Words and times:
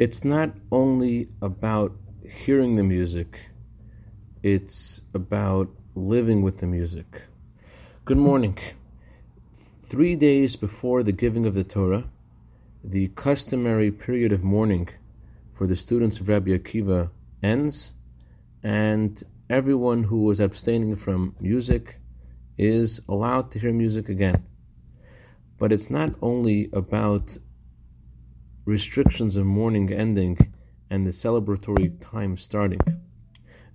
It's 0.00 0.24
not 0.24 0.54
only 0.72 1.28
about 1.42 1.94
hearing 2.26 2.76
the 2.76 2.82
music, 2.82 3.38
it's 4.42 5.02
about 5.12 5.68
living 5.94 6.40
with 6.40 6.56
the 6.56 6.66
music. 6.66 7.24
Good 8.06 8.16
morning. 8.16 8.56
Three 9.82 10.16
days 10.16 10.56
before 10.56 11.02
the 11.02 11.12
giving 11.12 11.44
of 11.44 11.52
the 11.52 11.64
Torah, 11.64 12.08
the 12.82 13.08
customary 13.08 13.90
period 13.90 14.32
of 14.32 14.42
mourning 14.42 14.88
for 15.52 15.66
the 15.66 15.76
students 15.76 16.18
of 16.18 16.30
Rabbi 16.30 16.52
Akiva 16.52 17.10
ends, 17.42 17.92
and 18.62 19.22
everyone 19.50 20.04
who 20.04 20.24
was 20.24 20.40
abstaining 20.40 20.96
from 20.96 21.36
music 21.40 22.00
is 22.56 23.02
allowed 23.06 23.50
to 23.50 23.58
hear 23.58 23.70
music 23.70 24.08
again. 24.08 24.46
But 25.58 25.74
it's 25.74 25.90
not 25.90 26.14
only 26.22 26.70
about 26.72 27.36
restrictions 28.64 29.36
of 29.36 29.46
mourning 29.46 29.92
ending 29.92 30.38
and 30.90 31.06
the 31.06 31.10
celebratory 31.10 31.98
time 32.00 32.36
starting. 32.36 32.80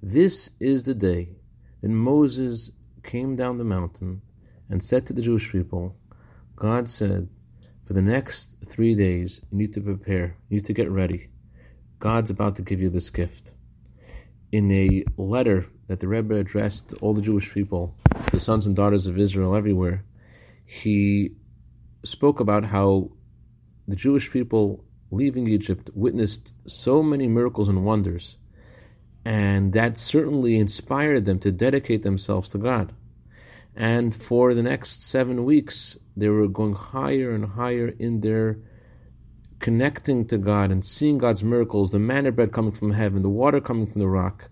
This 0.02 0.50
is 0.60 0.84
the 0.84 0.96
day 0.96 1.30
that 1.82 1.90
Moses 1.90 2.70
came 3.04 3.36
down 3.36 3.58
the 3.58 3.64
mountain 3.64 4.22
and 4.70 4.84
said 4.84 5.06
to 5.06 5.14
the 5.14 5.22
Jewish 5.22 5.52
people, 5.52 5.96
God 6.56 6.90
said, 6.90 7.30
for 7.86 7.94
the 7.94 8.02
next 8.02 8.58
three 8.66 8.96
days, 8.96 9.42
you 9.52 9.60
need 9.60 9.74
to 9.74 9.82
prepare, 9.82 10.38
you 10.50 10.58
need 10.58 10.66
to 10.66 10.74
get 10.74 10.90
ready. 10.90 11.30
God's 12.00 12.32
about 12.32 12.56
to 12.56 12.62
give 12.62 12.82
you 12.82 12.90
this 12.90 13.10
gift. 13.10 13.54
In 14.52 14.72
a 14.72 15.04
letter 15.18 15.66
that 15.88 16.00
the 16.00 16.08
Rebbe 16.08 16.36
addressed 16.36 16.90
to 16.90 16.96
all 16.98 17.14
the 17.14 17.22
Jewish 17.22 17.54
people, 17.54 17.96
the 18.32 18.40
sons 18.40 18.66
and 18.66 18.76
daughters 18.76 19.08
of 19.08 19.20
Israel 19.20 19.56
everywhere, 19.56 20.04
he 20.66 21.32
spoke 22.04 22.40
about 22.40 22.64
how 22.66 23.12
the 23.88 23.96
Jewish 23.96 24.32
people 24.32 24.84
leaving 25.12 25.48
Egypt 25.48 25.90
witnessed 25.94 26.54
so 26.66 27.04
many 27.04 27.28
miracles 27.28 27.70
and 27.70 27.86
wonders, 27.86 28.38
and 29.24 29.74
that 29.74 29.98
certainly 29.98 30.58
inspired 30.58 31.26
them 31.26 31.40
to 31.40 31.52
dedicate 31.52 32.02
themselves 32.02 32.50
to 32.50 32.58
God. 32.58 32.94
And 33.76 34.16
for 34.16 34.54
the 34.54 34.64
next 34.64 35.04
seven 35.04 35.44
weeks, 35.44 35.98
they 36.16 36.30
were 36.30 36.48
going 36.48 36.74
higher 36.74 37.32
and 37.32 37.46
higher 37.46 37.90
in 38.00 38.22
their 38.22 38.60
connecting 39.60 40.26
to 40.28 40.38
God 40.38 40.72
and 40.72 40.86
seeing 40.86 41.18
God's 41.18 41.44
miracles, 41.44 41.92
the 41.92 42.00
manna 42.00 42.32
bread 42.32 42.52
coming 42.52 42.72
from 42.72 42.92
heaven, 42.92 43.22
the 43.22 43.30
water 43.30 43.60
coming 43.60 43.88
from 43.88 44.00
the 44.00 44.08
rock. 44.08 44.50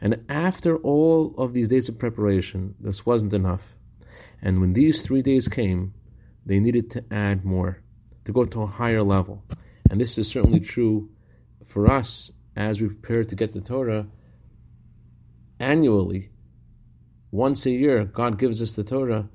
And 0.00 0.24
after 0.28 0.76
all 0.78 1.34
of 1.38 1.52
these 1.52 1.68
days 1.68 1.88
of 1.88 1.98
preparation, 1.98 2.74
this 2.80 3.06
wasn't 3.06 3.34
enough. 3.34 3.76
And 4.42 4.60
when 4.60 4.72
these 4.72 5.02
three 5.02 5.22
days 5.22 5.48
came, 5.48 5.94
they 6.46 6.60
needed 6.60 6.90
to 6.92 7.04
add 7.10 7.44
more, 7.44 7.82
to 8.24 8.32
go 8.32 8.44
to 8.44 8.62
a 8.62 8.66
higher 8.66 9.02
level. 9.02 9.42
And 9.90 10.00
this 10.00 10.18
is 10.18 10.28
certainly 10.28 10.60
true 10.60 11.10
for 11.64 11.90
us 11.90 12.30
as 12.56 12.80
we 12.80 12.88
prepare 12.88 13.24
to 13.24 13.34
get 13.34 13.52
the 13.52 13.60
Torah 13.60 14.06
annually. 15.60 16.30
Once 17.30 17.66
a 17.66 17.70
year, 17.70 18.04
God 18.04 18.38
gives 18.38 18.62
us 18.62 18.72
the 18.72 18.84
Torah. 18.84 19.28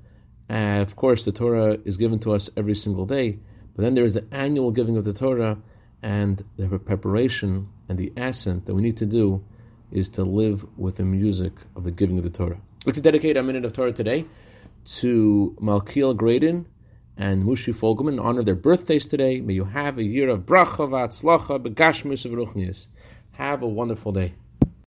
Uh, 0.48 0.80
of 0.80 0.96
course, 0.96 1.24
the 1.24 1.32
Torah 1.32 1.78
is 1.84 1.96
given 1.96 2.18
to 2.20 2.32
us 2.32 2.50
every 2.56 2.74
single 2.74 3.04
day, 3.04 3.38
but 3.74 3.82
then 3.82 3.94
there 3.94 4.04
is 4.04 4.14
the 4.14 4.26
annual 4.32 4.70
giving 4.70 4.96
of 4.96 5.04
the 5.04 5.12
Torah, 5.12 5.58
and 6.02 6.42
the 6.56 6.78
preparation 6.78 7.68
and 7.88 7.98
the 7.98 8.12
ascent 8.16 8.66
that 8.66 8.74
we 8.74 8.82
need 8.82 8.96
to 8.96 9.06
do 9.06 9.44
is 9.92 10.08
to 10.08 10.24
live 10.24 10.64
with 10.78 10.96
the 10.96 11.04
music 11.04 11.52
of 11.76 11.84
the 11.84 11.90
giving 11.90 12.16
of 12.16 12.24
the 12.24 12.30
Torah. 12.30 12.60
I'd 12.80 12.86
like 12.86 12.94
to 12.94 13.00
dedicate 13.00 13.36
a 13.36 13.42
minute 13.42 13.64
of 13.64 13.72
Torah 13.72 13.92
today 13.92 14.24
to 14.84 15.56
Malkiel 15.60 16.16
Graydon 16.16 16.66
and 17.20 17.44
Mushi 17.44 17.74
Fogelman 17.74 18.18
honor 18.18 18.42
their 18.42 18.54
birthdays 18.54 19.06
today. 19.06 19.42
May 19.42 19.52
you 19.52 19.64
have 19.64 19.98
a 19.98 20.02
year 20.02 20.30
of 20.30 20.46
bracha, 20.46 20.88
v'atzlacha, 20.88 21.62
begashmus, 21.62 22.24
ruchnias. 22.26 22.86
Have 23.32 23.62
a 23.62 23.68
wonderful 23.68 24.10
day. 24.10 24.32